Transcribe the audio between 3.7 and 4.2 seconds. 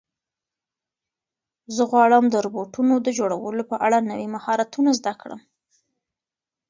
په اړه